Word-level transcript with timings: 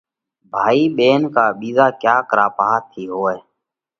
ڀائِي 0.53 0.83
ٻينَ 0.97 1.21
ڪا 1.35 1.45
ٻِيزا 1.59 1.87
ڪياڪ 2.01 2.27
را 2.37 2.47
پاها 2.57 2.77
ٿِي 2.91 3.03
هوئہ۔ 3.13 3.37